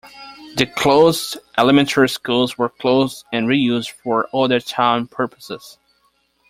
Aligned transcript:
The 0.55 0.65
closed 0.65 1.37
elementary 1.59 2.09
schools 2.09 2.57
were 2.57 2.69
closed 2.69 3.23
and 3.31 3.47
reused 3.47 3.91
for 3.91 4.27
other 4.33 4.59
town 4.59 5.05
purposes. 5.05 5.77